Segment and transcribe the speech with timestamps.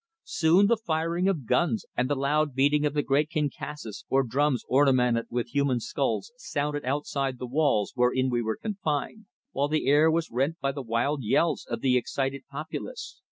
[0.23, 4.63] Soon the firing of guns and the loud beating of the great kinkassis, or drums
[4.67, 10.09] ornamented with human skulls, sounded outside the walls wherein we were confined, while the air
[10.09, 13.21] was rent by the wild yells of the excited populace.